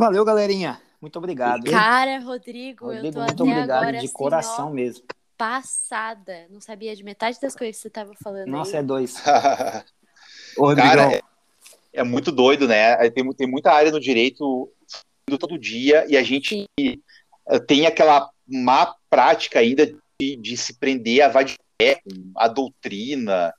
Valeu, 0.00 0.24
galerinha. 0.24 0.80
Muito 0.98 1.18
obrigado. 1.18 1.66
hein? 1.66 1.72
Cara, 1.72 2.18
Rodrigo, 2.20 2.86
Rodrigo, 2.86 3.06
eu 3.08 3.12
tô 3.12 3.18
muito 3.18 3.32
até 3.32 3.42
obrigado 3.42 3.70
agora 3.70 3.98
de 3.98 4.06
assim, 4.06 4.14
coração 4.14 4.68
ó, 4.68 4.70
mesmo. 4.70 5.04
passada. 5.36 6.46
Não 6.48 6.58
sabia 6.58 6.96
de 6.96 7.04
metade 7.04 7.38
das 7.38 7.54
coisas 7.54 7.76
que 7.76 7.82
você 7.82 7.90
tava 7.90 8.14
falando 8.14 8.48
Nossa, 8.48 8.78
aí. 8.78 8.78
é 8.78 8.82
dois. 8.82 9.22
Ô, 10.56 10.74
Cara, 10.74 11.16
é, 11.16 11.20
é 11.92 12.02
muito 12.02 12.32
doido, 12.32 12.66
né? 12.66 12.96
Tem, 13.10 13.30
tem 13.34 13.46
muita 13.46 13.72
área 13.72 13.92
no 13.92 14.00
direito 14.00 14.72
todo 15.38 15.58
dia 15.58 16.06
e 16.08 16.16
a 16.16 16.22
gente 16.22 16.64
eh, 16.78 17.58
tem 17.66 17.86
aquela 17.86 18.30
má 18.48 18.94
prática 19.10 19.58
ainda 19.58 19.84
de, 20.18 20.36
de 20.36 20.56
se 20.56 20.78
prender 20.78 21.20
a 21.20 21.28
vadé, 21.28 22.00
a 22.38 22.48
doutrina. 22.48 23.52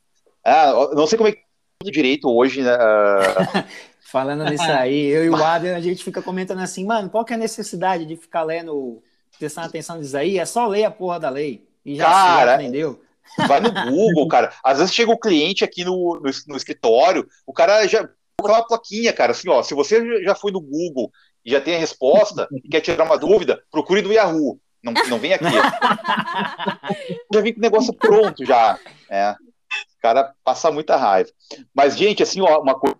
Ah, 0.43 0.69
eu 0.71 0.95
não 0.95 1.05
sei 1.05 1.19
como 1.19 1.29
é 1.29 1.33
que 1.33 1.37
é 1.85 1.87
o 1.87 1.91
direito 1.91 2.27
hoje, 2.27 2.63
né? 2.63 2.71
Falando 4.11 4.43
nisso 4.43 4.63
aí, 4.63 5.05
eu 5.07 5.23
e 5.23 5.29
o 5.29 5.35
Adrian, 5.41 5.75
a 5.75 5.79
gente 5.79 6.03
fica 6.03 6.21
comentando 6.21 6.59
assim, 6.59 6.85
mano, 6.85 7.09
qual 7.09 7.23
que 7.23 7.31
é 7.31 7.35
a 7.37 7.39
necessidade 7.39 8.05
de 8.05 8.17
ficar 8.17 8.43
lendo, 8.43 9.01
prestando 9.39 9.67
atenção 9.67 9.97
nisso 9.97 10.17
aí? 10.17 10.37
É 10.37 10.45
só 10.45 10.67
ler 10.67 10.83
a 10.83 10.91
porra 10.91 11.17
da 11.17 11.29
lei. 11.29 11.65
E 11.85 11.95
já, 11.95 12.05
Cara, 12.05 12.45
já 12.45 12.53
aprendeu. 12.55 13.01
Vai 13.47 13.61
no 13.61 13.71
Google, 13.71 14.27
cara. 14.27 14.53
Às 14.63 14.79
vezes 14.79 14.93
chega 14.93 15.11
o 15.11 15.19
cliente 15.19 15.63
aqui 15.63 15.85
no, 15.85 16.19
no, 16.21 16.29
no 16.47 16.57
escritório, 16.57 17.25
o 17.47 17.53
cara 17.53 17.87
já 17.87 18.09
coloca 18.37 18.59
uma 18.59 18.67
plaquinha, 18.67 19.13
cara, 19.13 19.31
assim, 19.31 19.49
ó, 19.49 19.63
se 19.63 19.73
você 19.73 20.23
já 20.23 20.35
foi 20.35 20.51
no 20.51 20.59
Google 20.59 21.09
e 21.45 21.51
já 21.51 21.61
tem 21.61 21.75
a 21.75 21.79
resposta 21.79 22.47
e 22.51 22.67
quer 22.67 22.81
tirar 22.81 23.05
uma 23.05 23.17
dúvida, 23.17 23.63
procure 23.71 24.01
no 24.01 24.11
Yahoo. 24.11 24.59
Não, 24.83 24.93
não 25.07 25.19
vem 25.19 25.33
aqui. 25.33 25.45
já 27.33 27.41
vem 27.41 27.53
com 27.53 27.59
o 27.59 27.61
negócio 27.61 27.93
pronto 27.93 28.43
já. 28.43 28.77
É. 29.09 29.31
O 29.31 30.01
cara 30.01 30.33
passa 30.43 30.71
muita 30.71 30.97
raiva. 30.97 31.29
Mas, 31.73 31.95
gente, 31.95 32.23
assim, 32.23 32.41
ó, 32.41 32.59
uma 32.59 32.77
coisa. 32.77 32.97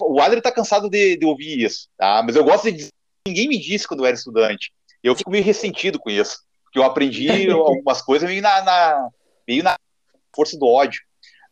O 0.00 0.20
Adler 0.20 0.42
tá 0.42 0.52
cansado 0.52 0.88
de, 0.88 1.16
de 1.16 1.24
ouvir 1.26 1.64
isso, 1.64 1.88
tá? 1.96 2.22
Mas 2.24 2.36
eu 2.36 2.44
gosto 2.44 2.64
de 2.70 2.72
dizer. 2.78 2.90
Ninguém 3.26 3.48
me 3.48 3.58
disse 3.58 3.88
quando 3.88 4.00
eu 4.00 4.06
era 4.06 4.16
estudante. 4.16 4.72
Eu 5.02 5.14
fico 5.16 5.30
meio 5.30 5.42
ressentido 5.44 5.98
com 5.98 6.08
isso. 6.10 6.38
Porque 6.64 6.78
eu 6.78 6.84
aprendi 6.84 7.28
algumas 7.50 8.00
coisas 8.02 8.28
meio 8.28 8.40
na, 8.42 8.62
na- 8.62 9.08
meio 9.46 9.62
na 9.64 9.76
força 10.34 10.56
do 10.58 10.66
ódio. 10.66 11.00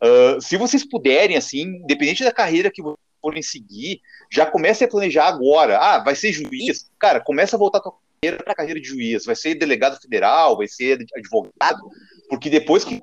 Ah, 0.01 0.37
se 0.39 0.55
vocês 0.57 0.87
puderem, 0.87 1.35
assim, 1.37 1.61
independente 1.63 2.23
da 2.23 2.31
carreira 2.31 2.71
que 2.71 2.81
vocês 2.81 2.97
forem 3.21 3.41
seguir, 3.41 3.99
já 4.31 4.45
comece 4.45 4.83
a 4.83 4.87
planejar 4.87 5.27
agora. 5.27 5.77
Ah, 5.79 5.99
vai 5.99 6.15
ser 6.15 6.31
juiz? 6.31 6.89
Cara, 6.99 7.19
começa 7.19 7.55
a 7.55 7.59
voltar 7.59 7.79
a 7.79 7.81
tua 7.81 7.93
carreira 8.21 8.43
para 8.43 8.53
a 8.53 8.55
carreira 8.55 8.79
de 8.79 8.87
juiz. 8.87 9.25
Vai 9.25 9.35
ser 9.35 9.55
delegado 9.55 9.99
federal, 10.01 10.55
vai 10.57 10.67
ser 10.67 10.99
advogado, 11.15 11.89
porque 12.29 12.49
depois 12.49 12.83
que 12.85 13.01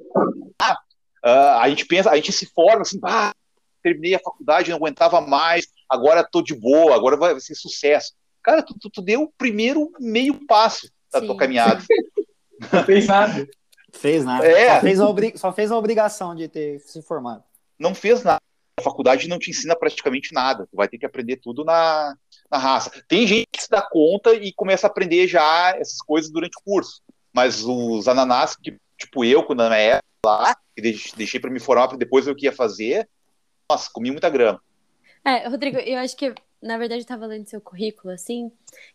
ah, 0.62 0.78
ah, 1.24 1.60
a 1.62 1.68
gente 1.68 1.84
pensa, 1.86 2.10
a 2.10 2.16
gente 2.16 2.32
se 2.32 2.46
forma 2.46 2.82
assim, 2.82 2.98
ah, 3.04 3.32
terminei 3.82 4.14
a 4.14 4.18
faculdade, 4.20 4.70
não 4.70 4.76
aguentava 4.76 5.20
mais, 5.20 5.66
agora 5.88 6.22
tô 6.24 6.40
de 6.42 6.54
boa, 6.54 6.94
agora 6.94 7.16
vai 7.16 7.38
ser 7.40 7.54
sucesso. 7.54 8.12
Cara, 8.42 8.62
tu, 8.62 8.74
tu, 8.78 8.90
tu 8.90 9.02
deu 9.02 9.22
o 9.22 9.32
primeiro 9.36 9.90
meio 10.00 10.44
passo 10.46 10.88
da 11.12 11.20
tua 11.20 11.30
Sim. 11.32 11.36
caminhada. 11.36 11.82
não 12.72 12.84
fez 12.84 13.06
nada. 13.06 13.48
Fez 13.92 14.24
nada. 14.24 14.46
É. 14.46 14.74
Só, 14.76 14.80
fez 14.80 15.00
a 15.00 15.08
obri- 15.08 15.38
só 15.38 15.52
fez 15.52 15.70
a 15.70 15.76
obrigação 15.76 16.34
de 16.34 16.48
ter 16.48 16.80
se 16.80 17.02
formado. 17.02 17.44
não 17.78 17.94
fez 17.94 18.22
nada. 18.24 18.38
A 18.80 18.82
faculdade 18.82 19.28
não 19.28 19.38
te 19.38 19.50
ensina 19.50 19.76
praticamente 19.76 20.32
nada. 20.32 20.66
Tu 20.66 20.74
vai 20.76 20.88
ter 20.88 20.96
que 20.98 21.04
aprender 21.04 21.36
tudo 21.36 21.62
na, 21.62 22.16
na 22.50 22.56
raça. 22.58 22.90
Tem 23.06 23.26
gente 23.26 23.46
que 23.52 23.62
se 23.62 23.68
dá 23.68 23.82
conta 23.82 24.32
e 24.32 24.50
começa 24.54 24.86
a 24.86 24.90
aprender 24.90 25.28
já 25.28 25.76
essas 25.76 25.98
coisas 25.98 26.30
durante 26.32 26.56
o 26.58 26.64
curso. 26.64 27.02
Mas 27.34 27.62
os 27.64 28.08
ananás, 28.08 28.56
que, 28.56 28.76
tipo 28.98 29.24
eu, 29.24 29.44
quando 29.44 29.58
na 29.60 29.68
minha 29.68 29.78
época 29.80 30.02
lá, 30.24 30.56
que 30.74 30.80
deix- 30.82 31.12
deixei 31.14 31.38
para 31.38 31.50
me 31.50 31.60
formar 31.60 31.88
para 31.88 31.98
depois 31.98 32.24
ver 32.24 32.30
o 32.32 32.34
que 32.36 32.46
ia 32.46 32.52
fazer, 32.52 33.06
nossa, 33.72 33.90
comi 33.90 34.10
muita 34.10 34.28
grama. 34.30 34.60
É, 35.24 35.48
Rodrigo, 35.48 35.78
eu 35.78 35.98
acho 35.98 36.16
que, 36.16 36.34
na 36.60 36.76
verdade, 36.76 37.02
eu 37.02 37.06
tava 37.06 37.26
lendo 37.26 37.48
seu 37.48 37.60
currículo, 37.60 38.12
assim, 38.12 38.50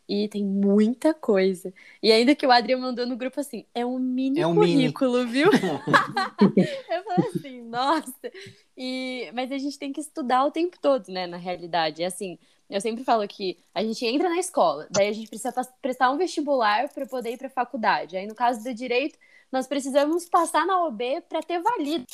e 0.07 0.27
tem 0.27 0.43
muita 0.43 1.13
coisa. 1.13 1.73
E 2.03 2.11
ainda 2.11 2.35
que 2.35 2.45
o 2.45 2.51
Adriano 2.51 2.81
mandou 2.83 3.05
no 3.05 3.15
grupo 3.17 3.39
assim, 3.39 3.65
é 3.73 3.85
um 3.85 3.97
mini 3.97 4.41
É 4.41 4.47
um 4.47 4.53
mini. 4.53 4.91
currículo, 4.91 5.25
viu? 5.27 5.49
eu 6.89 7.03
falei 7.03 7.29
assim, 7.33 7.61
nossa. 7.63 8.31
E... 8.75 9.31
Mas 9.33 9.51
a 9.51 9.57
gente 9.57 9.79
tem 9.79 9.93
que 9.93 10.01
estudar 10.01 10.45
o 10.45 10.51
tempo 10.51 10.77
todo, 10.81 11.07
né, 11.09 11.25
na 11.27 11.37
realidade. 11.37 12.03
É 12.03 12.07
assim, 12.07 12.37
eu 12.69 12.81
sempre 12.81 13.03
falo 13.05 13.25
que 13.27 13.57
a 13.73 13.81
gente 13.81 14.05
entra 14.05 14.29
na 14.29 14.37
escola, 14.37 14.87
daí 14.91 15.07
a 15.07 15.13
gente 15.13 15.29
precisa 15.29 15.53
prestar 15.81 16.11
um 16.11 16.17
vestibular 16.17 16.89
para 16.89 17.05
poder 17.05 17.31
ir 17.31 17.37
para 17.37 17.49
faculdade. 17.49 18.17
Aí, 18.17 18.27
no 18.27 18.35
caso 18.35 18.61
do 18.63 18.73
direito, 18.73 19.17
nós 19.51 19.65
precisamos 19.65 20.27
passar 20.27 20.65
na 20.65 20.85
OB 20.85 21.21
para 21.29 21.41
ter 21.41 21.61
valido. 21.61 22.05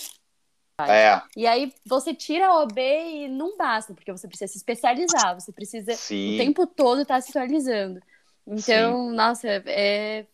É, 0.92 1.22
E 1.36 1.46
aí 1.48 1.74
você 1.86 2.14
tira 2.14 2.48
a 2.48 2.62
OB 2.62 2.80
e 2.80 3.28
não 3.28 3.58
basta, 3.58 3.94
porque 3.94 4.12
você 4.12 4.28
precisa 4.28 4.52
se 4.52 4.58
especializar, 4.58 5.40
você 5.40 5.52
precisa 5.52 5.94
o 5.94 5.96
sim. 5.96 6.36
tempo 6.38 6.66
todo 6.68 7.02
estar 7.02 7.22
se 7.22 7.30
atualizando. 7.38 8.00
Então, 8.46 9.12
nossa, 9.12 9.48
é, 9.48 10.26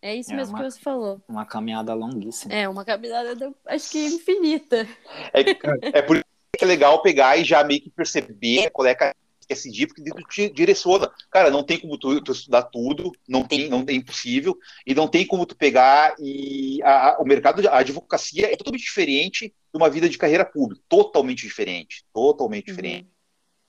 é 0.00 0.14
isso 0.16 0.32
É 0.32 0.36
mesmo 0.36 0.54
uma- 0.56 0.64
que 0.64 0.70
você 0.70 0.80
falou. 0.80 1.20
Uma 1.28 1.46
caminhada 1.46 1.94
longuíssima. 1.94 2.52
É 2.52 2.68
uma 2.68 2.84
caminhada, 2.84 3.54
acho 3.66 3.90
que 3.90 4.04
infinita. 4.06 4.86
É, 5.32 5.98
é 5.98 6.02
por 6.02 6.16
isso 6.16 6.24
que 6.58 6.64
é 6.64 6.66
legal 6.66 7.00
pegar 7.02 7.36
e 7.36 7.44
já 7.44 7.62
meio 7.62 7.80
que 7.80 7.90
perceber 7.90 8.70
qual 8.70 8.86
é 8.86 8.92
a 8.92 9.12
seguir, 9.54 9.86
porque 9.86 10.02
tu 10.02 10.22
te 10.28 10.48
direciona. 10.50 11.10
Cara, 11.30 11.50
não 11.50 11.62
tem 11.64 11.78
como 11.78 11.98
tu, 11.98 12.20
tu 12.20 12.32
estudar 12.32 12.62
tudo, 12.64 13.12
não 13.28 13.44
tem, 13.44 13.68
não 13.68 13.84
é 13.88 13.92
impossível, 13.92 14.56
e 14.86 14.94
não 14.94 15.08
tem 15.08 15.26
como 15.26 15.46
tu 15.46 15.56
pegar 15.56 16.14
e 16.18 16.80
a- 16.82 17.10
a- 17.10 17.18
o 17.20 17.24
mercado, 17.24 17.62
de- 17.62 17.68
a 17.68 17.78
advocacia 17.78 18.52
é 18.52 18.56
totalmente 18.56 18.82
diferente 18.84 19.48
de 19.48 19.76
uma 19.76 19.88
vida 19.90 20.08
de 20.08 20.18
carreira 20.18 20.44
pública, 20.44 20.82
totalmente 20.88 21.42
diferente, 21.46 22.04
totalmente 22.12 22.66
diferente. 22.66 23.08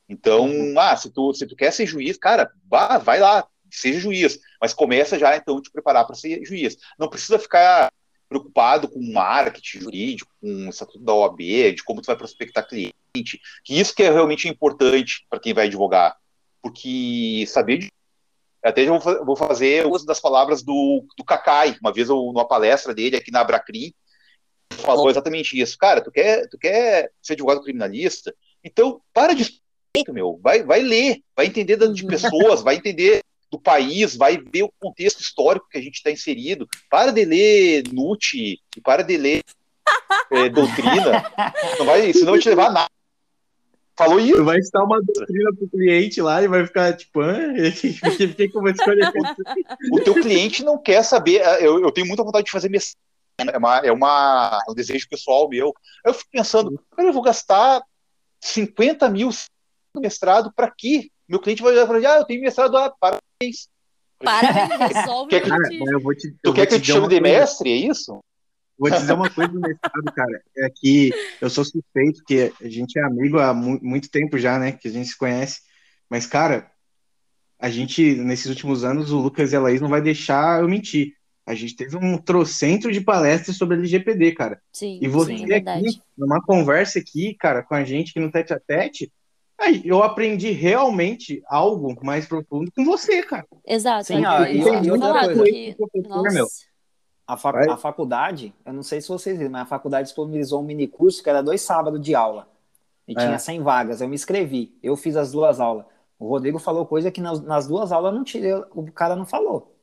Então, 0.08 0.50
ah, 0.78 0.96
se 0.96 1.10
tu, 1.12 1.34
se 1.34 1.48
tu 1.48 1.56
quer 1.56 1.72
ser 1.72 1.86
juiz, 1.86 2.18
cara, 2.18 2.52
vá, 2.70 2.98
vai 2.98 3.20
lá, 3.20 3.48
seja 3.72 4.00
juiz, 4.00 4.40
mas 4.62 4.74
começa 4.74 5.18
já 5.18 5.36
então 5.36 5.58
a 5.58 5.62
te 5.62 5.72
preparar 5.72 6.06
para 6.06 6.16
ser 6.16 6.44
juiz. 6.46 6.78
Não 7.00 7.10
precisa 7.10 7.40
ficar 7.40 7.92
preocupado 8.28 8.88
com 8.88 9.00
marketing 9.12 9.80
jurídico, 9.80 10.32
com 10.42 10.48
o 10.48 10.70
estatuto 10.70 11.04
da 11.04 11.14
OAB, 11.14 11.74
de 11.74 11.84
como 11.84 12.02
tu 12.02 12.08
vai 12.08 12.18
prospectar 12.18 12.68
cliente, 12.68 12.96
que 13.16 13.40
isso 13.80 13.94
que 13.94 14.02
é 14.04 14.12
realmente 14.12 14.48
importante 14.50 15.26
para 15.30 15.40
quem 15.40 15.54
vai 15.54 15.68
advogar, 15.68 16.18
porque 16.62 17.46
saber 17.48 17.78
de 17.78 17.88
até 18.64 18.86
já 18.86 18.92
vou, 18.92 19.02
fa- 19.02 19.24
vou 19.24 19.36
fazer 19.36 19.86
uso 19.86 20.06
das 20.06 20.20
palavras 20.22 20.64
do, 20.64 21.06
do 21.18 21.24
Kakai, 21.24 21.78
uma 21.82 21.92
vez 21.94 22.08
eu, 22.10 22.16
numa 22.16 22.48
palestra 22.48 22.94
dele 22.94 23.18
aqui 23.18 23.30
na 23.30 23.42
Abracrim, 23.42 23.94
falou 24.72 25.10
exatamente 25.10 25.60
isso. 25.60 25.78
Cara, 25.78 26.02
tu 26.02 26.10
quer, 26.10 26.48
tu 26.50 26.58
quer 26.58 27.12
ser 27.22 27.34
advogado 27.34 27.62
criminalista? 27.62 28.34
Então, 28.64 29.02
para 29.14 29.34
de 29.36 29.62
meu. 30.10 30.40
Vai, 30.42 30.64
vai 30.64 30.82
ler, 30.82 31.20
vai 31.36 31.46
entender 31.46 31.78
de 31.78 32.04
Uhum. 32.04 32.10
pessoas, 32.10 32.62
vai 32.64 32.76
entender 32.78 33.20
do 33.52 33.60
país, 33.60 34.16
vai 34.16 34.38
ver 34.38 34.64
o 34.64 34.74
contexto 34.80 35.20
histórico 35.20 35.68
que 35.70 35.78
a 35.78 35.82
gente 35.82 35.96
está 35.96 36.10
inserido. 36.10 36.68
Para 36.90 37.12
de 37.12 37.26
ler 37.26 37.84
Nutt 37.92 38.34
e 38.36 38.82
para 38.82 39.04
de 39.04 39.18
ler 39.18 39.42
é, 40.32 40.50
doutrina. 40.50 41.22
Não 41.78 41.86
vai, 41.86 42.10
isso 42.10 42.24
não 42.26 42.32
vai 42.32 42.42
te 42.42 42.50
levar 42.50 42.68
a 42.68 42.72
nada. 42.72 42.93
Falou 43.96 44.20
isso. 44.20 44.36
Tu 44.38 44.44
vai 44.44 44.58
estar 44.58 44.84
uma 44.84 45.00
doutrina 45.02 45.52
pro 45.56 45.70
cliente 45.70 46.22
lá 46.22 46.42
e 46.42 46.48
vai 46.48 46.66
ficar 46.66 46.94
tipo, 46.98 47.22
ah, 47.22 47.36
por 48.02 48.16
que 48.18 48.48
que 48.48 48.58
eu 48.58 48.62
vou 48.62 48.70
escolher 48.72 49.12
o 49.92 50.00
teu 50.00 50.16
cliente 50.16 50.64
não 50.64 50.78
quer 50.82 51.04
saber. 51.04 51.42
é, 51.42 51.66
Eu, 51.66 51.80
eu 51.80 51.92
tenho 51.92 52.08
muita 52.08 52.24
vontade 52.24 52.46
de 52.46 52.52
fazer 52.52 52.70
mestrado. 52.70 52.98
É, 53.40 53.58
uma, 53.58 53.78
é 53.80 53.92
uma, 53.92 54.60
um 54.70 54.74
desejo 54.74 55.08
pessoal 55.10 55.48
meu. 55.50 55.74
Eu 56.06 56.14
fico 56.14 56.30
pensando, 56.32 56.80
cara, 56.96 57.10
eu 57.10 57.14
vou 57.14 57.22
gastar 57.22 57.82
50 58.42 59.10
mil 59.10 59.30
no 59.96 60.02
mestrado 60.02 60.52
para 60.56 60.72
quê? 60.76 61.10
Meu 61.28 61.40
cliente 61.40 61.62
vai 61.62 61.72
olhar 61.74 61.84
e 61.84 61.88
falar, 61.88 62.16
ah, 62.16 62.20
eu 62.20 62.26
tenho 62.26 62.42
mestrado, 62.42 62.76
ah, 62.78 62.94
parabéns. 63.00 63.68
Parabéns, 64.20 64.80
resolve 64.96 65.30
Quer 65.30 65.42
que- 65.42 65.48
o 65.48 65.50
Cara, 65.50 65.62
motivo. 65.64 65.84
mas 65.86 65.92
eu 65.94 66.00
vou 66.02 66.16
te, 66.16 66.32
Tu 66.32 66.38
eu 66.44 66.54
quer 66.54 66.66
que 66.68 66.74
eu 66.76 66.82
te 66.82 66.88
chame 66.88 67.08
de 67.08 67.20
coisa. 67.20 67.22
mestre, 67.22 67.72
é 67.72 67.76
isso? 67.76 68.20
Vou 68.78 68.90
te 68.90 68.98
dizer 69.00 69.14
uma 69.14 69.30
coisa 69.30 69.52
do 69.52 69.60
mestrado, 69.60 70.12
cara. 70.16 70.42
É 70.58 70.70
que 70.70 71.12
eu 71.40 71.50
sou 71.50 71.64
suspeito, 71.64 72.18
porque 72.20 72.52
a 72.62 72.70
gente 72.70 72.98
é 72.98 73.04
amigo 73.04 73.40
há 73.40 73.54
mu- 73.54 73.80
muito 73.82 74.10
tempo 74.10 74.38
já, 74.38 74.58
né? 74.58 74.72
Que 74.72 74.88
a 74.88 74.92
gente 74.92 75.10
se 75.10 75.18
conhece. 75.18 75.62
Mas, 76.10 76.26
cara, 76.26 76.70
a 77.60 77.70
gente, 77.70 78.16
nesses 78.16 78.48
últimos 78.48 78.84
anos, 78.84 79.12
o 79.12 79.20
Lucas 79.20 79.52
e 79.54 79.56
a 79.56 79.60
Laís 79.60 79.80
não 79.82 79.90
vai 79.90 80.02
deixar 80.02 80.62
eu 80.62 80.68
mentir. 80.68 81.14
A 81.46 81.54
gente 81.54 81.76
teve 81.76 81.98
um 81.98 82.18
trocentro 82.18 82.92
de 82.92 83.02
palestras 83.02 83.58
sobre 83.58 83.78
LGPD, 83.78 84.32
cara. 84.34 84.62
Sim, 84.72 84.98
E 85.02 85.08
você 85.08 85.36
sim, 85.36 85.42
é 85.42 85.44
aqui, 85.44 85.50
verdade. 85.50 86.02
numa 86.18 86.42
conversa 86.42 87.00
aqui, 87.00 87.36
cara, 87.36 87.62
com 87.64 87.76
a 87.76 87.84
gente 87.84 88.12
aqui 88.12 88.20
no 88.20 88.32
tete 88.32 88.54
a 88.54 88.60
tete, 88.60 89.12
aí 89.60 89.82
eu 89.86 90.02
aprendi 90.02 90.52
realmente 90.52 91.42
algo 91.48 91.94
mais 92.04 92.26
profundo 92.26 92.72
com 92.76 92.84
você, 92.86 93.22
cara. 93.24 93.46
Exato. 93.68 94.08
Sim, 94.08 94.26
olha, 94.26 94.30
ó, 94.30 94.46
e- 94.46 94.62
eu 94.62 94.74
e 94.78 94.82
tinha 94.82 94.94
outra 94.94 95.08
falado 95.10 95.26
coisa. 95.36 95.44
que- 95.52 95.76
Professor, 95.76 96.34
meu. 96.34 96.48
A, 97.26 97.38
fac- 97.38 97.70
a 97.70 97.78
faculdade, 97.78 98.54
eu 98.66 98.74
não 98.74 98.84
sei 98.84 99.00
se 99.02 99.08
vocês 99.08 99.38
viram, 99.38 99.52
mas 99.52 99.62
a 99.62 99.66
faculdade 99.66 100.08
disponibilizou 100.08 100.60
um 100.60 100.64
mini 100.64 100.88
curso 100.88 101.24
que 101.24 101.30
era 101.30 101.42
dois 101.42 101.62
sábados 101.62 102.02
de 102.02 102.14
aula. 102.14 102.48
E 103.08 103.14
É. 103.14 103.16
tinha 103.16 103.40
100 103.40 103.62
vagas. 103.62 104.02
Eu 104.02 104.08
me 104.10 104.16
inscrevi. 104.16 104.78
Eu 104.84 104.96
fiz 104.98 105.16
as 105.16 105.32
duas 105.32 105.60
aulas. 105.60 105.86
O 106.20 106.28
Rodrigo 106.28 106.60
falou 106.60 106.86
coisa 106.86 107.12
que 107.12 107.22
nas, 107.22 107.42
nas 107.42 107.68
duas 107.68 107.92
aulas 107.92 108.14
não 108.14 108.24
tinha, 108.24 108.60
o 108.72 108.92
cara 108.92 109.16
não 109.16 109.26
falou. 109.26 109.76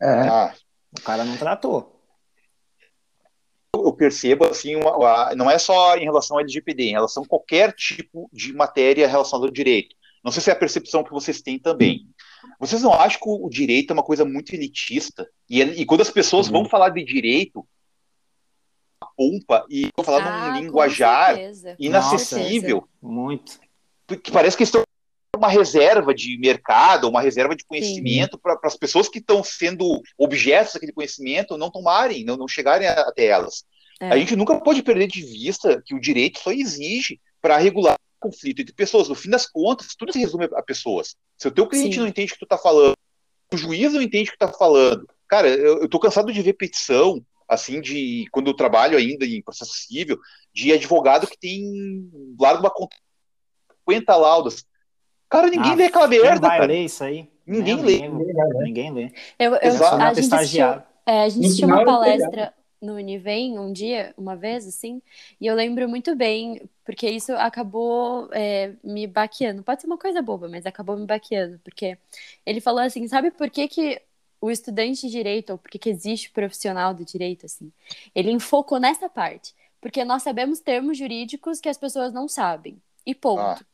É. 0.00 0.28
Ah, 0.28 0.54
O 0.98 1.02
cara 1.02 1.24
não 1.24 1.36
tratou. 1.36 1.92
eu 3.74 3.92
percebo 3.92 4.46
assim, 4.46 4.74
uma- 4.74 4.96
uma- 4.96 5.34
não 5.34 5.50
é 5.50 5.58
só 5.58 5.96
em 5.96 6.04
relação 6.04 6.36
ao 6.36 6.40
LGPD, 6.40 6.84
em 6.84 6.92
relação 6.92 7.22
a 7.22 7.26
qualquer 7.26 7.72
tipo 7.72 8.28
de 8.32 8.52
matéria 8.52 9.06
relacionada 9.06 9.46
ao 9.46 9.52
direito. 9.52 9.94
Não 10.24 10.32
sei 10.32 10.42
se 10.42 10.50
é 10.50 10.52
a 10.52 10.56
percepção 10.56 11.04
que 11.04 11.12
vocês 11.12 11.40
têm 11.42 11.58
também. 11.58 12.08
Vocês 12.58 12.82
não 12.82 12.92
acham 12.92 13.20
que 13.20 13.28
o 13.28 13.48
direito 13.48 13.90
é 13.90 13.94
uma 13.94 14.02
coisa 14.02 14.24
muito 14.24 14.54
elitista? 14.54 15.28
E, 15.48 15.60
e 15.62 15.86
quando 15.86 16.00
as 16.00 16.10
pessoas 16.10 16.46
uhum. 16.46 16.52
vão 16.52 16.64
falar 16.68 16.90
de 16.90 17.04
direito, 17.04 17.66
pompa 19.16 19.66
e 19.68 19.90
vão 19.96 20.04
falar 20.04 20.26
ah, 20.26 20.50
num 20.50 20.60
linguajar 20.60 21.36
inacessível. 21.78 22.88
Nossa, 23.02 23.14
muito. 23.14 23.60
Que 24.22 24.30
parece 24.30 24.56
que 24.56 24.62
estão 24.62 24.82
uma 25.36 25.48
reserva 25.48 26.14
de 26.14 26.38
mercado, 26.38 27.08
uma 27.08 27.20
reserva 27.20 27.54
de 27.54 27.64
conhecimento 27.64 28.38
para 28.38 28.58
as 28.64 28.76
pessoas 28.76 29.08
que 29.08 29.18
estão 29.18 29.44
sendo 29.44 30.02
objetos 30.16 30.72
daquele 30.72 30.92
conhecimento 30.92 31.58
não 31.58 31.70
tomarem, 31.70 32.24
não, 32.24 32.36
não 32.36 32.48
chegarem 32.48 32.88
até 32.88 33.26
elas. 33.26 33.64
É. 34.00 34.08
A 34.08 34.16
gente 34.16 34.34
nunca 34.34 34.58
pode 34.60 34.82
perder 34.82 35.06
de 35.06 35.22
vista 35.22 35.82
que 35.84 35.94
o 35.94 36.00
direito 36.00 36.38
só 36.40 36.52
exige 36.52 37.20
para 37.40 37.58
regular 37.58 37.96
conflito 38.20 38.62
entre 38.62 38.74
pessoas. 38.74 39.08
No 39.08 39.14
fim 39.14 39.30
das 39.30 39.46
contas, 39.46 39.94
tudo 39.96 40.12
se 40.12 40.18
resume 40.18 40.48
a 40.54 40.62
pessoas. 40.62 41.16
Se 41.36 41.48
o 41.48 41.50
teu 41.50 41.68
cliente 41.68 41.94
Sim. 41.94 42.00
não 42.00 42.06
entende 42.08 42.32
o 42.32 42.34
que 42.34 42.40
tu 42.40 42.44
está 42.44 42.58
falando, 42.58 42.94
o 43.52 43.56
juiz 43.56 43.92
não 43.92 44.02
entende 44.02 44.30
o 44.30 44.32
que 44.32 44.38
tu 44.38 44.44
está 44.44 44.58
falando. 44.58 45.06
Cara, 45.28 45.48
eu, 45.48 45.82
eu 45.82 45.88
tô 45.88 45.98
cansado 45.98 46.32
de 46.32 46.42
ver 46.42 46.54
petição, 46.54 47.24
assim, 47.48 47.80
de 47.80 48.26
quando 48.30 48.48
eu 48.48 48.54
trabalho 48.54 48.98
ainda 48.98 49.24
em 49.24 49.42
processo 49.42 49.72
civil, 49.72 50.18
de 50.52 50.72
advogado 50.72 51.26
que 51.26 51.38
tem 51.38 52.10
larga 52.38 52.60
uma 52.60 52.70
conta 52.70 52.96
50 53.88 54.16
laudas. 54.16 54.64
Cara, 55.28 55.48
ninguém 55.48 55.72
ah, 55.72 55.76
lê 55.76 55.84
aquela 55.84 56.08
merda. 56.08 56.48
vai 56.48 56.58
cara. 56.58 56.66
ler 56.66 56.84
isso 56.84 57.02
aí. 57.02 57.28
Ninguém, 57.46 57.76
lê. 57.76 58.08
Ninguém 58.08 58.34
lê. 58.34 58.64
Ninguém 58.64 58.92
lê. 58.92 59.12
Eu, 59.38 59.54
eu, 59.54 59.86
a, 59.86 60.14
gente 60.14 60.34
assistiu, 60.34 60.66
é, 61.06 61.22
a 61.22 61.28
gente 61.28 61.46
assistiu 61.46 61.68
uma 61.68 61.84
palestra 61.84 62.52
no 62.86 62.94
Univem 62.94 63.58
um 63.58 63.72
dia, 63.72 64.14
uma 64.16 64.36
vez, 64.36 64.66
assim, 64.66 65.02
e 65.40 65.46
eu 65.46 65.54
lembro 65.54 65.88
muito 65.88 66.14
bem, 66.14 66.68
porque 66.84 67.08
isso 67.10 67.32
acabou 67.34 68.28
é, 68.32 68.72
me 68.82 69.06
baqueando. 69.06 69.62
Pode 69.62 69.80
ser 69.82 69.86
uma 69.86 69.98
coisa 69.98 70.22
boba, 70.22 70.48
mas 70.48 70.64
acabou 70.64 70.96
me 70.96 71.04
baqueando, 71.04 71.58
porque 71.64 71.98
ele 72.44 72.60
falou 72.60 72.80
assim: 72.80 73.06
sabe 73.08 73.30
por 73.30 73.50
que, 73.50 73.68
que 73.68 74.00
o 74.40 74.50
estudante 74.50 75.02
de 75.02 75.10
direito, 75.10 75.50
ou 75.50 75.58
por 75.58 75.70
que, 75.70 75.78
que 75.78 75.90
existe 75.90 76.28
o 76.28 76.32
profissional 76.32 76.94
do 76.94 77.04
direito, 77.04 77.46
assim? 77.46 77.72
Ele 78.14 78.30
enfocou 78.30 78.78
nessa 78.78 79.08
parte, 79.08 79.54
porque 79.80 80.04
nós 80.04 80.22
sabemos 80.22 80.60
termos 80.60 80.96
jurídicos 80.96 81.60
que 81.60 81.68
as 81.68 81.78
pessoas 81.78 82.12
não 82.12 82.28
sabem, 82.28 82.80
e 83.04 83.14
ponto. 83.14 83.64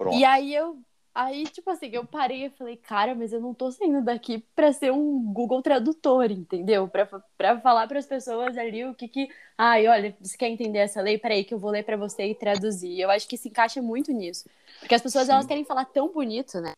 Ah, 0.00 0.10
e 0.12 0.24
aí 0.24 0.54
eu 0.54 0.78
Aí, 1.16 1.44
tipo 1.44 1.70
assim, 1.70 1.88
eu 1.92 2.04
parei 2.04 2.44
e 2.44 2.50
falei, 2.50 2.76
cara, 2.76 3.14
mas 3.14 3.32
eu 3.32 3.40
não 3.40 3.54
tô 3.54 3.72
saindo 3.72 4.04
daqui 4.04 4.44
pra 4.54 4.70
ser 4.70 4.92
um 4.92 5.32
Google 5.32 5.62
Tradutor, 5.62 6.30
entendeu? 6.30 6.86
Pra, 6.88 7.06
pra 7.38 7.58
falar 7.58 7.88
pras 7.88 8.04
pessoas 8.04 8.58
ali 8.58 8.84
o 8.84 8.94
que 8.94 9.08
que. 9.08 9.28
Ai, 9.56 9.88
olha, 9.88 10.14
você 10.20 10.36
quer 10.36 10.50
entender 10.50 10.80
essa 10.80 11.00
lei? 11.00 11.16
Peraí, 11.16 11.42
que 11.42 11.54
eu 11.54 11.58
vou 11.58 11.70
ler 11.70 11.84
pra 11.84 11.96
você 11.96 12.26
e 12.26 12.34
traduzir. 12.34 13.00
Eu 13.00 13.08
acho 13.08 13.26
que 13.26 13.38
se 13.38 13.48
encaixa 13.48 13.80
muito 13.80 14.12
nisso. 14.12 14.44
Porque 14.78 14.94
as 14.94 15.00
pessoas, 15.00 15.24
Sim. 15.24 15.32
elas 15.32 15.46
querem 15.46 15.64
falar 15.64 15.86
tão 15.86 16.12
bonito, 16.12 16.60
né? 16.60 16.74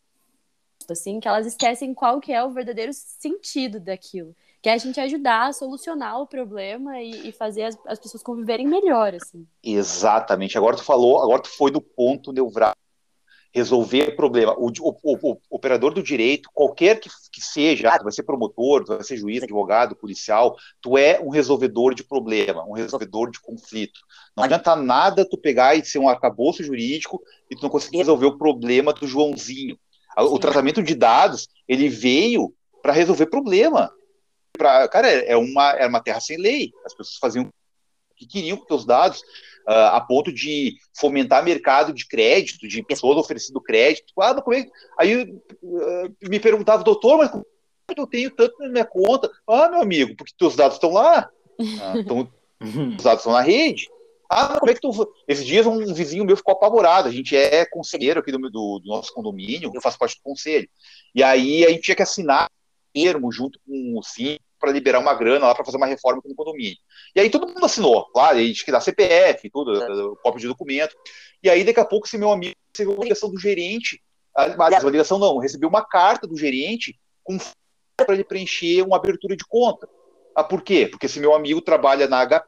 Assim, 0.89 1.19
que 1.19 1.27
elas 1.27 1.45
esquecem 1.45 1.93
qual 1.93 2.21
que 2.21 2.31
é 2.31 2.41
o 2.41 2.49
verdadeiro 2.49 2.93
sentido 2.93 3.77
daquilo. 3.77 4.33
Que 4.61 4.69
é 4.69 4.73
a 4.73 4.77
gente 4.77 5.01
ajudar 5.01 5.47
a 5.47 5.53
solucionar 5.53 6.17
o 6.21 6.25
problema 6.25 7.01
e, 7.01 7.27
e 7.27 7.31
fazer 7.33 7.63
as, 7.63 7.77
as 7.85 7.99
pessoas 7.99 8.23
conviverem 8.23 8.65
melhor, 8.65 9.13
assim. 9.15 9.45
Exatamente. 9.61 10.57
Agora 10.57 10.77
tu 10.77 10.83
falou, 10.83 11.21
agora 11.21 11.41
tu 11.41 11.49
foi 11.49 11.71
no 11.71 11.81
ponto 11.81 12.31
nevrálgico 12.31 12.79
resolver 13.53 14.15
problema. 14.15 14.53
O, 14.57 14.67
o, 14.67 14.97
o, 15.03 15.31
o, 15.31 15.41
operador 15.49 15.93
do 15.93 16.03
direito, 16.03 16.49
qualquer 16.53 16.99
que, 16.99 17.09
que 17.31 17.41
seja, 17.41 17.89
ah, 17.89 17.97
tu 17.97 18.03
vai 18.03 18.11
ser 18.11 18.23
promotor, 18.23 18.85
vai 18.85 19.03
ser 19.03 19.17
juiz, 19.17 19.41
advogado, 19.41 19.95
policial, 19.95 20.55
tu 20.81 20.97
é 20.97 21.19
um 21.19 21.29
resolvedor 21.29 21.95
de 21.95 22.03
problema, 22.03 22.63
um 22.65 22.73
resolvedor 22.73 23.31
de 23.31 23.39
conflito. 23.39 23.99
Não 24.35 24.43
adianta 24.43 24.75
nada 24.75 25.27
tu 25.27 25.37
pegar 25.37 25.75
e 25.75 25.83
ser 25.83 25.99
um 25.99 26.09
arcabouço 26.09 26.63
jurídico 26.63 27.21
e 27.49 27.55
tu 27.55 27.63
não 27.63 27.69
conseguir 27.69 27.97
resolver 27.97 28.27
o 28.27 28.37
problema 28.37 28.93
do 28.93 29.07
Joãozinho. 29.07 29.77
O 30.17 30.37
tratamento 30.37 30.83
de 30.83 30.95
dados, 30.95 31.47
ele 31.67 31.87
veio 31.87 32.53
para 32.81 32.93
resolver 32.93 33.27
problema. 33.27 33.91
Pra, 34.53 34.87
cara, 34.87 35.07
é 35.09 35.35
uma, 35.35 35.71
era 35.71 35.87
uma 35.87 36.03
terra 36.03 36.19
sem 36.19 36.37
lei. 36.37 36.71
As 36.85 36.93
pessoas 36.93 37.17
faziam 37.17 37.45
o 37.45 38.15
que 38.15 38.27
queriam 38.27 38.57
com 38.57 38.75
os 38.75 38.85
dados 38.85 39.21
uh, 39.67 39.95
a 39.95 40.01
ponto 40.01 40.31
de 40.31 40.75
fomentar 40.97 41.43
mercado 41.43 41.93
de 41.93 42.07
crédito, 42.07 42.67
de 42.67 42.83
pessoas 42.83 43.17
oferecendo 43.17 43.61
crédito. 43.61 44.13
Ah, 44.19 44.33
mas 44.33 44.43
como 44.43 44.55
é? 44.55 44.65
Aí 44.97 45.23
uh, 45.23 46.15
me 46.29 46.39
perguntava, 46.39 46.83
doutor, 46.83 47.17
mas 47.17 47.29
como 47.29 47.45
é 47.89 47.93
que 47.93 48.01
eu 48.01 48.07
tenho 48.07 48.31
tanto 48.31 48.57
na 48.59 48.69
minha 48.69 48.85
conta? 48.85 49.29
Ah, 49.47 49.69
meu 49.69 49.81
amigo, 49.81 50.15
porque 50.15 50.33
teus 50.37 50.55
dados 50.55 50.75
estão 50.75 50.91
lá. 50.91 51.29
Ah, 51.81 51.93
tão, 52.07 52.31
os 52.97 53.03
dados 53.03 53.19
estão 53.19 53.33
na 53.33 53.41
rede. 53.41 53.89
Ah, 54.29 54.57
como 54.59 54.71
é 54.71 54.73
que 54.73 54.79
tu. 54.79 55.13
Esses 55.27 55.45
dias 55.45 55.65
um 55.65 55.93
vizinho 55.93 56.23
meu 56.23 56.37
ficou 56.37 56.53
apavorado. 56.53 57.09
A 57.09 57.11
gente 57.11 57.35
é 57.35 57.65
conselheiro 57.65 58.21
aqui 58.21 58.31
do, 58.31 58.37
do, 58.37 58.79
do 58.79 58.87
nosso 58.87 59.13
condomínio, 59.13 59.69
eu 59.73 59.81
faço 59.81 59.97
parte 59.97 60.15
do 60.15 60.21
conselho. 60.21 60.69
E 61.13 61.21
aí 61.21 61.65
a 61.65 61.69
gente 61.69 61.81
tinha 61.81 61.95
que 61.95 62.01
assinar 62.01 62.47
termo 62.93 63.29
junto 63.29 63.59
com 63.67 63.97
o 63.97 64.03
SIM 64.03 64.37
para 64.59 64.71
liberar 64.71 64.99
uma 64.99 65.13
grana 65.13 65.47
lá 65.47 65.55
para 65.55 65.65
fazer 65.65 65.77
uma 65.77 65.85
reforma 65.85 66.21
no 66.25 66.35
condomínio. 66.35 66.77
E 67.15 67.19
aí 67.19 67.29
todo 67.29 67.47
mundo 67.47 67.65
assinou, 67.65 68.05
claro, 68.11 68.37
a 68.37 68.41
gente 68.41 68.65
que 68.65 68.71
dá 68.71 68.81
CPF, 68.81 69.49
tudo, 69.49 69.81
é. 69.81 70.15
cópia 70.21 70.41
de 70.41 70.47
documento. 70.47 70.95
E 71.41 71.49
aí 71.49 71.63
daqui 71.63 71.79
a 71.79 71.85
pouco 71.85 72.05
esse 72.05 72.17
meu 72.17 72.31
amigo 72.31 72.55
recebeu 72.73 72.93
uma 72.93 73.03
ligação 73.03 73.31
do 73.31 73.39
gerente, 73.39 74.01
uma 74.55 74.89
ligação 74.89 75.17
não, 75.17 75.37
recebeu 75.37 75.69
uma 75.69 75.85
carta 75.85 76.27
do 76.27 76.37
gerente 76.37 76.97
com 77.23 77.37
para 78.05 78.15
ele 78.15 78.23
preencher 78.23 78.81
uma 78.81 78.97
abertura 78.97 79.35
de 79.35 79.45
conta. 79.45 79.87
Ah, 80.35 80.43
por 80.43 80.61
quê? 80.61 80.87
Porque 80.89 81.05
esse 81.05 81.19
meu 81.19 81.33
amigo 81.33 81.61
trabalha 81.61 82.07
na 82.07 82.19
H, 82.19 82.43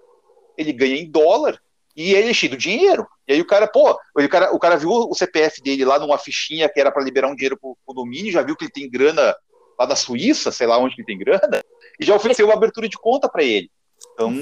ele 0.58 0.72
ganha 0.72 0.96
em 0.96 1.10
dólar 1.10 1.62
e 1.96 2.14
ele 2.14 2.30
é 2.30 2.34
cheio 2.34 2.52
do 2.52 2.58
dinheiro. 2.58 3.06
E 3.28 3.34
aí 3.34 3.42
o 3.42 3.46
cara, 3.46 3.68
pô, 3.68 3.98
o 4.16 4.30
cara, 4.30 4.56
o 4.56 4.60
cara 4.60 4.78
viu 4.78 4.90
o 4.90 5.14
CPF 5.14 5.62
dele 5.62 5.86
lá 5.86 6.00
numa 6.00 6.18
fichinha 6.18 6.70
que 6.70 6.80
era 6.80 6.92
para 6.92 7.04
liberar 7.04 7.28
um 7.28 7.36
dinheiro 7.36 7.58
pro 7.60 7.78
condomínio, 7.86 8.32
já 8.32 8.42
viu 8.42 8.56
que 8.56 8.66
ele 8.66 8.72
tem 8.72 8.90
grana 8.90 9.36
lá 9.78 9.86
da 9.86 9.96
Suíça, 9.96 10.52
sei 10.52 10.68
lá 10.68 10.78
onde 10.78 10.96
ele 10.98 11.06
tem 11.06 11.18
grana, 11.18 11.62
e 12.02 12.06
já 12.06 12.16
ofereceu 12.16 12.48
uma 12.48 12.56
abertura 12.56 12.90
de 12.90 12.98
conta 12.98 13.30
para 13.30 13.44
ele. 13.44 13.70
Então, 14.14 14.34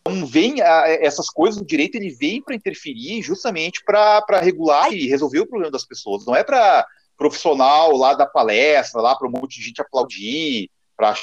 então 0.00 0.26
vem 0.26 0.62
a, 0.62 0.88
essas 0.88 1.28
coisas 1.28 1.60
do 1.60 1.66
direito, 1.66 1.96
ele 1.96 2.08
vem 2.08 2.42
para 2.42 2.54
interferir 2.54 3.20
justamente 3.20 3.84
para 3.84 4.40
regular 4.40 4.90
e 4.92 5.06
resolver 5.06 5.40
o 5.40 5.46
problema 5.46 5.70
das 5.70 5.84
pessoas. 5.84 6.24
Não 6.24 6.34
é 6.34 6.42
para 6.42 6.86
profissional 7.18 7.94
lá 7.96 8.14
da 8.14 8.24
palestra, 8.24 9.02
lá 9.02 9.14
para 9.14 9.28
um 9.28 9.30
monte 9.30 9.58
de 9.58 9.66
gente 9.66 9.82
aplaudir, 9.82 10.70
para 10.96 11.14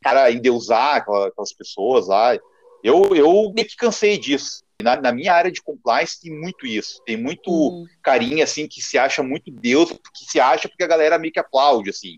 cara 0.00 0.30
endeusar 0.30 0.96
aquelas 0.96 1.52
pessoas 1.52 2.06
lá. 2.06 2.34
Eu, 2.84 3.14
eu 3.16 3.52
meio 3.54 3.66
que 3.66 3.76
cansei 3.76 4.16
disso. 4.16 4.62
Na, 4.80 4.96
na, 4.96 5.12
minha 5.12 5.32
área 5.32 5.50
de 5.50 5.62
compliance 5.62 6.20
tem 6.20 6.32
muito 6.32 6.66
isso. 6.66 7.00
Tem 7.04 7.16
muito 7.16 7.50
hum. 7.50 7.84
carinha, 8.02 8.44
assim, 8.44 8.66
que 8.66 8.80
se 8.80 8.96
acha 8.96 9.22
muito 9.22 9.50
Deus, 9.50 9.90
que 9.90 10.24
se 10.24 10.40
acha 10.40 10.68
porque 10.68 10.82
a 10.82 10.88
galera 10.88 11.18
meio 11.18 11.32
que 11.32 11.38
aplaude, 11.38 11.90
assim 11.90 12.16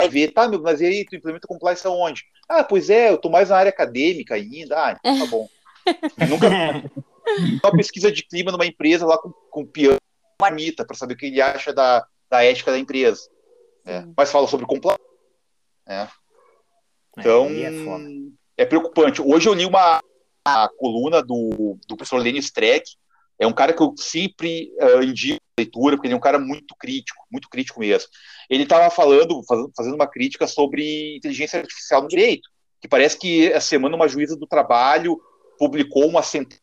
vai 0.00 0.08
ver, 0.08 0.32
tá, 0.32 0.48
meu, 0.48 0.62
mas 0.62 0.80
e 0.80 0.86
aí, 0.86 1.04
tu 1.04 1.16
implementa 1.16 1.48
compliance 1.48 1.86
aonde? 1.86 2.24
Ah, 2.48 2.64
pois 2.64 2.88
é, 2.88 3.10
eu 3.10 3.18
tô 3.18 3.28
mais 3.28 3.50
na 3.50 3.56
área 3.56 3.70
acadêmica 3.70 4.34
ainda. 4.34 4.76
Ah, 4.76 4.92
então 4.92 5.18
tá 5.18 5.26
bom. 5.26 5.48
Nunca 6.28 6.48
uma 7.62 7.72
pesquisa 7.72 8.10
de 8.10 8.22
clima 8.22 8.50
numa 8.50 8.66
empresa 8.66 9.06
lá 9.06 9.18
com, 9.18 9.30
com 9.50 9.66
piano 9.66 9.98
marmita 10.40 10.84
para 10.84 10.96
saber 10.96 11.14
o 11.14 11.16
que 11.16 11.26
ele 11.26 11.40
acha 11.40 11.72
da, 11.72 12.06
da 12.30 12.44
ética 12.44 12.70
da 12.70 12.78
empresa. 12.78 13.28
É. 13.84 14.04
Mas 14.16 14.30
fala 14.30 14.46
sobre 14.46 14.66
compliance. 14.66 15.02
É. 15.86 16.06
Então, 17.18 17.48
é, 17.48 18.62
é, 18.62 18.64
preocupante. 18.64 19.20
Hoje 19.20 19.48
eu 19.48 19.54
li 19.54 19.66
uma 19.66 20.00
coluna 20.78 21.22
do, 21.22 21.76
do 21.86 21.96
professor 21.96 22.18
Lenny 22.18 22.38
Streck, 22.38 22.84
é 23.38 23.46
um 23.46 23.52
cara 23.52 23.72
que 23.72 23.82
eu 23.82 23.94
sempre 23.96 24.72
uh, 24.80 25.02
indico 25.02 25.37
leitura, 25.58 25.96
porque 25.96 26.06
ele 26.06 26.14
é 26.14 26.16
um 26.16 26.20
cara 26.20 26.38
muito 26.38 26.74
crítico, 26.78 27.24
muito 27.30 27.48
crítico 27.48 27.80
mesmo. 27.80 28.08
Ele 28.48 28.62
estava 28.62 28.90
falando, 28.90 29.40
fazendo 29.76 29.94
uma 29.94 30.06
crítica 30.06 30.46
sobre 30.46 31.16
inteligência 31.16 31.60
artificial 31.60 32.02
no 32.02 32.08
direito, 32.08 32.48
que 32.80 32.88
parece 32.88 33.18
que 33.18 33.50
essa 33.52 33.68
semana 33.68 33.96
uma 33.96 34.08
juíza 34.08 34.36
do 34.36 34.46
trabalho 34.46 35.20
publicou 35.58 36.06
uma 36.06 36.22
sentença 36.22 36.62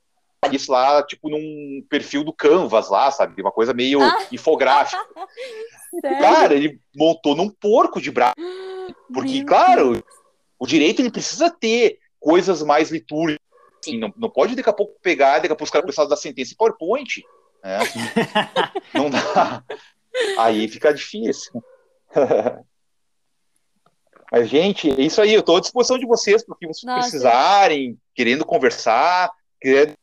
isso 0.51 0.71
lá, 0.71 1.01
tipo, 1.01 1.27
num 1.27 1.83
perfil 1.89 2.23
do 2.23 2.31
Canvas 2.31 2.89
lá, 2.89 3.09
sabe? 3.09 3.41
Uma 3.41 3.51
coisa 3.51 3.73
meio 3.73 3.99
ah. 3.99 4.27
infográfica. 4.31 5.01
cara, 6.03 6.53
ele 6.53 6.79
montou 6.95 7.35
num 7.35 7.49
porco 7.49 7.99
de 7.99 8.11
braço. 8.11 8.35
Porque, 9.11 9.37
Meu 9.37 9.45
claro, 9.47 9.93
Deus. 9.93 10.03
o 10.59 10.67
direito 10.67 11.01
ele 11.01 11.09
precisa 11.09 11.49
ter 11.49 11.97
coisas 12.19 12.61
mais 12.61 12.91
litúrgicas 12.91 13.43
assim, 13.85 13.99
não, 13.99 14.11
não 14.17 14.29
pode 14.29 14.55
daqui 14.55 14.69
a 14.69 14.73
pouco 14.73 14.93
pegar, 15.01 15.39
daqui 15.39 15.47
a 15.47 15.55
pouco 15.55 15.63
os 15.63 15.69
caras 15.69 15.83
começar 15.83 16.03
a 16.03 16.07
dar 16.07 16.15
sentença 16.15 16.53
em 16.53 16.57
PowerPoint. 16.57 17.23
Né? 17.65 17.79
não 18.93 19.09
dá. 19.09 19.63
Aí 20.37 20.67
fica 20.67 20.93
difícil. 20.93 21.63
Mas, 24.31 24.49
gente, 24.49 24.89
é 24.91 25.01
isso 25.01 25.21
aí. 25.21 25.33
Eu 25.33 25.39
estou 25.39 25.57
à 25.57 25.59
disposição 25.59 25.97
de 25.97 26.05
vocês 26.05 26.45
para 26.45 26.55
que 26.57 26.67
vocês 26.67 26.83
Nossa. 26.83 27.01
precisarem, 27.01 27.97
querendo 28.13 28.45
conversar, 28.45 29.31
querendo 29.59 29.95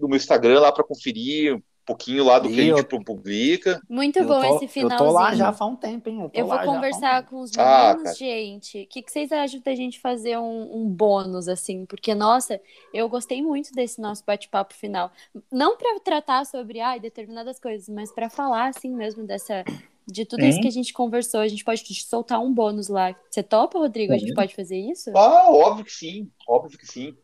do 0.00 0.08
meu 0.08 0.16
Instagram 0.16 0.60
lá 0.60 0.70
para 0.72 0.84
conferir 0.84 1.58
pouquinho 1.88 2.22
lá 2.24 2.38
do 2.38 2.48
que 2.48 2.60
a 2.60 2.62
E 2.64 2.68
eu- 2.68 2.76
gente 2.76 2.88
publica. 3.04 3.80
Muito 3.88 4.18
Eu 4.18 4.26
bom 4.28 4.40
tô, 4.40 4.56
esse 4.56 4.64
eu 4.66 4.68
finalzinho. 4.68 5.08
tô 5.10 5.14
lá 5.14 5.34
já 5.34 5.52
faz 5.52 5.70
um 5.72 5.76
tempo, 5.76 6.08
hein? 6.08 6.20
Eu, 6.22 6.28
tô 6.30 6.38
Eu 6.38 6.46
vou 6.46 6.58
um 6.58 6.64
conversar 6.64 7.24
com 7.26 7.40
os 7.40 7.50
Ah, 7.56 7.88
meninos, 7.94 8.02
cara. 8.04 8.14
gente. 8.16 8.82
O 8.82 8.86
que, 8.86 9.02
que 9.02 9.10
vocês 9.10 9.32
acham 9.32 9.60
da 9.60 9.74
gente 9.74 9.98
fazer 9.98 10.38
um, 10.38 10.76
um 10.82 10.88
bônus, 10.88 11.48
assim? 11.48 11.86
Porque, 11.86 12.14
nossa, 12.14 12.60
eu 12.92 13.08
gostei 13.08 13.42
muito 13.42 13.72
desse 13.72 14.00
nosso 14.00 14.22
bate-papo 14.26 14.74
final. 14.74 15.10
Não 15.50 15.76
pra 15.76 15.98
tratar 16.00 16.44
sobre 16.44 16.80
ai, 16.80 17.00
determinadas 17.00 17.58
coisas, 17.58 17.88
mas 17.88 18.12
pra 18.12 18.28
falar, 18.28 18.68
assim 18.68 18.94
mesmo, 18.94 19.24
dessa. 19.24 19.64
De 20.06 20.24
tudo 20.24 20.42
isso 20.42 20.58
que 20.62 20.68
a 20.68 20.70
gente 20.72 20.90
conversou, 20.92 21.40
a 21.40 21.48
gente 21.48 21.62
pode 21.62 21.82
soltar 22.02 22.40
um 22.40 22.50
bônus 22.52 22.88
lá. 22.88 23.14
Você 23.30 23.42
topa, 23.42 23.78
Rodrigo? 23.78 24.12
A 24.14 24.16
gente 24.18 24.32
pode 24.34 24.54
fazer 24.54 24.78
isso? 24.78 25.10
Ah, 25.14 25.50
óbvio 25.50 25.84
que 25.84 25.92
sim, 25.92 26.30
óbvio 26.48 26.78
que 26.78 26.86
sim. 26.86 27.14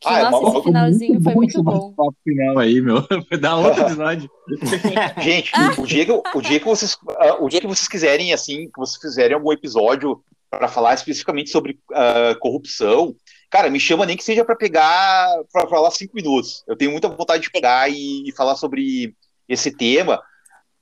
Que, 0.00 0.08
Ah, 0.08 0.20
é 0.20 0.22
nossa, 0.22 0.38
uma- 0.38 0.50
esse 0.54 0.62
finalzinho 0.62 1.20
foi 1.22 1.34
muito 1.34 1.62
bom. 1.62 1.72
bate-papo 1.90 2.16
final 2.24 2.58
aí, 2.58 2.80
meu. 2.80 2.96
Vai 3.30 3.38
dar 3.38 3.56
outro 3.56 3.82
episódio. 3.82 4.30
Gente, 5.22 5.52
o 5.78 5.86
dia 5.86 6.06
que, 6.06 6.12
o 6.12 6.40
dia 6.40 6.58
que 6.58 6.64
vocês, 6.64 6.96
ah, 7.18 7.36
o 7.38 7.48
dia 7.48 7.60
que 7.60 7.66
vocês 7.66 7.86
quiserem, 7.86 8.32
assim, 8.32 8.66
que 8.70 8.78
vocês 8.78 9.00
fizerem 9.00 9.34
algum 9.34 9.52
episódio 9.52 10.22
para 10.48 10.68
falar 10.68 10.94
especificamente 10.94 11.50
sobre 11.50 11.78
ah, 11.92 12.34
corrupção, 12.40 13.14
cara, 13.50 13.68
me 13.68 13.78
chama 13.78 14.06
nem 14.06 14.16
que 14.16 14.24
seja 14.24 14.42
para 14.44 14.56
pegar, 14.56 15.28
para 15.52 15.68
falar 15.68 15.90
cinco 15.90 16.16
minutos. 16.16 16.64
Eu 16.66 16.76
tenho 16.76 16.90
muita 16.90 17.08
vontade 17.08 17.42
de 17.42 17.50
pegar 17.50 17.90
e, 17.90 18.26
e 18.26 18.32
falar 18.32 18.56
sobre 18.56 19.14
esse 19.46 19.70
tema 19.70 20.18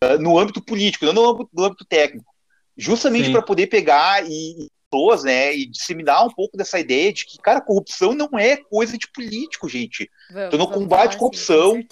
ah, 0.01 0.17
no 0.17 0.39
âmbito 0.39 0.63
político, 0.63 1.05
não 1.07 1.13
no 1.13 1.29
âmbito, 1.31 1.51
no 1.53 1.65
âmbito 1.65 1.85
técnico, 1.85 2.31
justamente 2.77 3.33
para 3.33 3.43
poder 3.43 3.67
pegar 3.67 4.25
e 4.25 4.71
pessoas, 4.91 5.25
né, 5.25 5.55
e 5.55 5.67
disseminar 5.67 6.25
um 6.27 6.31
pouco 6.31 6.57
dessa 6.57 6.79
ideia 6.81 7.13
de 7.13 7.25
que, 7.27 7.39
cara, 7.39 7.61
corrupção 7.61 8.15
não 8.15 8.39
é 8.39 8.57
coisa 8.57 8.97
de 8.97 9.07
político, 9.13 9.69
gente 9.69 10.11
Vamos, 10.31 10.47
Então, 10.49 10.59
no 10.59 10.65
vamos 10.67 10.79
combate 10.83 11.07
à 11.07 11.09
assim, 11.11 11.19
corrupção, 11.19 11.83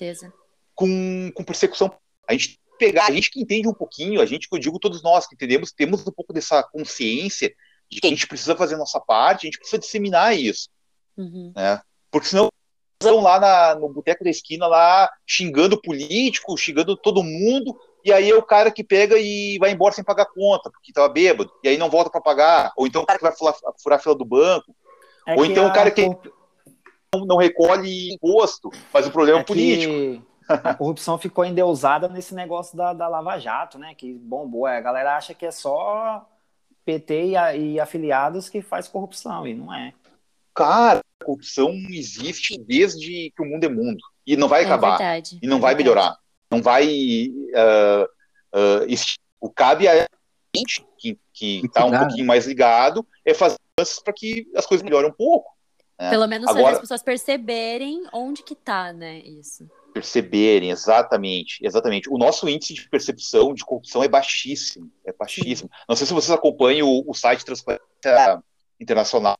com 0.74 0.86
com, 0.86 1.32
com 1.34 1.44
persecução. 1.44 1.90
A 2.28 2.32
gente 2.32 2.58
pegar, 2.78 3.06
a 3.06 3.10
gente 3.12 3.30
que 3.30 3.40
entende 3.40 3.66
um 3.68 3.72
pouquinho, 3.74 4.20
a 4.20 4.26
gente 4.26 4.48
que 4.48 4.54
eu 4.54 4.60
digo 4.60 4.78
todos 4.78 5.02
nós 5.02 5.26
que 5.26 5.34
entendemos, 5.34 5.72
temos 5.72 6.06
um 6.06 6.10
pouco 6.12 6.32
dessa 6.32 6.62
consciência 6.62 7.54
de 7.90 8.00
que 8.00 8.06
a 8.06 8.10
gente 8.10 8.26
precisa 8.26 8.54
fazer 8.56 8.74
a 8.74 8.78
nossa 8.78 9.00
parte, 9.00 9.46
a 9.46 9.48
gente 9.48 9.58
precisa 9.58 9.78
disseminar 9.78 10.36
isso, 10.36 10.68
Uhum. 11.16 11.52
né? 11.56 11.80
Porque 12.10 12.28
senão 12.28 12.50
lá 13.22 13.38
na- 13.40 13.74
no 13.76 13.88
boteco 13.90 14.24
da 14.24 14.30
esquina 14.30 14.66
lá 14.66 15.10
xingando 15.26 15.80
político, 15.80 16.56
xingando 16.56 16.96
todo 16.96 17.22
mundo, 17.22 17.78
e 18.06 18.12
aí 18.12 18.30
é 18.30 18.34
o 18.34 18.42
cara 18.42 18.70
que 18.70 18.82
pega 18.84 19.16
e 19.18 19.58
vai 19.58 19.70
embora 19.72 19.92
sem 19.94 20.04
pagar 20.04 20.26
conta, 20.26 20.70
porque 20.70 20.90
estava 20.90 21.08
bêbado, 21.08 21.50
e 21.62 21.68
aí 21.68 21.76
não 21.76 21.90
volta 21.90 22.08
para 22.08 22.20
pagar, 22.20 22.72
ou 22.76 22.86
então 22.86 23.02
o 23.02 23.06
cara 23.06 23.18
que 23.18 23.24
vai 23.24 23.32
furar, 23.36 23.54
furar 23.82 23.98
a 23.98 24.02
fila 24.02 24.14
do 24.14 24.24
banco, 24.24 24.74
É 25.26 25.34
Ou 25.34 25.44
então 25.44 25.66
o 25.66 25.72
cara 25.72 25.90
que- 25.90 26.06
não, 26.06 27.24
não 27.26 27.36
recolhe 27.36 28.12
imposto, 28.14 28.70
mas 28.94 29.06
o 29.06 29.10
problema 29.10 29.40
é, 29.40 29.42
é 29.42 29.44
político. 29.44 29.92
que 29.92 30.22
a 30.48 30.72
corrupção 30.74 31.18
ficou 31.18 31.44
endeusada 31.44 32.06
nesse 32.08 32.32
negócio 32.32 32.76
da, 32.76 32.92
da 32.92 33.08
Lava 33.08 33.36
Jato, 33.38 33.76
né? 33.78 33.92
Que 33.96 34.12
bombou. 34.14 34.68
É, 34.68 34.76
A 34.76 34.80
galera 34.80 35.16
acha 35.16 35.34
que 35.34 35.44
é 35.44 35.50
só 35.50 36.24
PT 36.84 37.24
e, 37.30 37.36
a- 37.36 37.56
e 37.56 37.80
afiliados 37.80 38.48
que 38.48 38.62
faz 38.62 38.86
corrupção, 38.86 39.44
e 39.48 39.54
não 39.54 39.74
é. 39.74 39.92
Cara, 40.54 41.00
a 41.20 41.24
corrupção 41.24 41.70
existe 41.90 42.56
desde 42.56 43.32
que 43.34 43.42
o 43.42 43.46
mundo 43.46 43.64
é 43.64 43.68
mundo. 43.68 43.98
E 44.24 44.36
não 44.36 44.46
vai 44.46 44.62
É 44.62 44.64
acabar. 44.66 44.96
verdade. 44.98 45.38
e 45.42 45.46
não 45.48 45.56
é 45.56 45.60
vai 45.60 45.74
verdade. 45.74 45.96
melhorar. 45.96 46.18
Não 46.50 46.62
vai. 46.62 47.28
ah, 47.54 48.06
esti- 48.88 49.18
o 49.40 49.50
cabe 49.50 49.86
a 49.88 50.06
gente 50.56 50.84
que, 50.98 51.18
que 51.32 51.68
tá 51.72 51.80
um 51.84 51.88
Cuidar, 51.90 52.06
pouquinho 52.06 52.26
mais 52.26 52.46
ligado 52.46 53.06
é 53.24 53.34
fazer 53.34 53.56
para 54.04 54.12
que 54.14 54.50
as 54.56 54.64
coisas 54.64 54.82
melhorem 54.82 55.10
um 55.10 55.14
pouco. 55.14 55.54
né? 56.00 56.08
Pelo 56.10 56.26
menos 56.26 56.48
Agora- 56.48 56.74
as 56.74 56.80
pessoas 56.80 57.02
perceberem 57.02 58.04
onde 58.12 58.42
que 58.42 58.54
tá, 58.54 58.92
né? 58.92 59.18
Isso. 59.18 59.68
Perceberem, 59.92 60.70
exatamente, 60.70 61.58
exatamente. 61.62 62.08
O 62.10 62.18
nosso 62.18 62.48
índice 62.48 62.74
de 62.74 62.88
percepção 62.88 63.52
de 63.54 63.64
corrupção 63.64 64.02
é 64.02 64.08
baixíssimo. 64.08 64.90
É 65.04 65.12
baixíssimo. 65.12 65.70
Não 65.88 65.96
sei 65.96 66.06
se 66.06 66.12
vocês 66.14 66.30
acompanham 66.30 66.88
o, 66.88 67.10
o 67.10 67.14
site 67.14 67.44
Transparência 67.44 67.82
Internacional. 68.80 69.36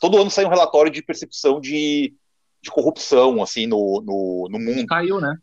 Todo 0.00 0.18
ano 0.18 0.30
sai 0.30 0.44
um 0.44 0.48
relatório 0.50 0.90
de 0.90 1.02
percepção 1.02 1.60
de, 1.60 2.14
de 2.62 2.70
corrupção 2.70 3.42
assim 3.42 3.66
no, 3.66 4.02
no, 4.04 4.48
no 4.50 4.58
mundo. 4.58 4.86
Caiu, 4.86 5.20
né? 5.20 5.36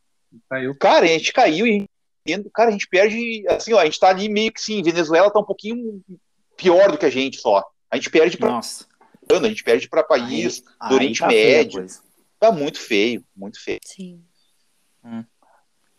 Caiu. 0.49 0.75
Cara, 0.75 1.05
a 1.05 1.09
gente 1.09 1.33
caiu 1.33 1.65
e 1.65 1.87
entendo, 2.25 2.49
cara, 2.51 2.69
a 2.69 2.71
gente 2.71 2.87
perde, 2.87 3.43
assim, 3.47 3.73
ó, 3.73 3.79
a 3.79 3.85
gente 3.85 3.99
tá 3.99 4.09
ali 4.09 4.29
meio 4.29 4.51
que 4.51 4.61
sim, 4.61 4.81
Venezuela 4.83 5.31
tá 5.31 5.39
um 5.39 5.43
pouquinho 5.45 6.01
pior 6.55 6.91
do 6.91 6.97
que 6.97 7.05
a 7.05 7.09
gente 7.09 7.37
só. 7.39 7.63
A 7.89 7.95
gente 7.95 8.09
perde 8.09 8.37
pra 8.37 8.49
Nossa. 8.49 8.85
a 9.31 9.47
gente 9.47 9.63
perde 9.63 9.87
para 9.89 10.03
país, 10.03 10.63
Aí 10.79 10.89
do 10.89 10.95
Oriente 10.95 11.19
tá 11.19 11.27
Médio. 11.27 11.79
coisa. 11.79 12.01
Tá 12.39 12.51
muito 12.51 12.79
feio, 12.79 13.23
muito 13.35 13.59
feio. 13.61 13.79
Sim. 13.83 14.23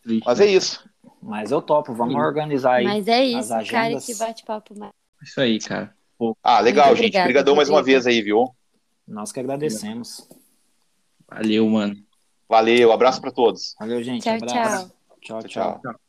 Triste. 0.03 0.23
Mas 0.25 0.41
é 0.41 0.47
isso. 0.47 0.89
Mas 1.23 1.51
eu 1.51 1.61
topo, 1.61 1.93
vamos 1.95 2.15
Sim. 2.15 2.21
organizar 2.21 2.75
aí. 2.77 2.85
Mas 2.85 3.07
é 3.09 3.25
isso, 3.25 3.53
as 3.53 3.69
cara, 3.69 3.87
agendas. 3.87 4.07
que 4.07 4.15
bate-papo 4.15 4.79
mais. 4.79 4.93
Isso 5.23 5.41
aí, 5.41 5.59
cara. 5.59 5.95
Pô, 6.17 6.37
Ah, 6.43 6.61
legal, 6.61 6.87
Muito 6.89 6.99
gente. 6.99 7.07
obrigada, 7.09 7.25
Obrigadão 7.25 7.57
mais 7.57 7.69
uma 7.69 7.83
vez 7.83 8.07
aí, 8.07 8.23
viu? 8.23 8.55
Nós 9.07 9.33
que 9.33 9.41
agradecemos. 9.41 10.29
valeu, 11.29 11.69
mano. 11.69 11.97
Valeu, 12.51 12.91
abraço 12.91 13.21
para 13.21 13.31
todos. 13.31 13.77
Valeu, 13.79 14.03
gente. 14.03 14.25
Tchau, 14.25 14.35
abraço. 14.35 14.89
tchau. 15.21 15.41
Tchau, 15.41 15.49
tchau. 15.49 15.81
Tchau. 15.81 15.95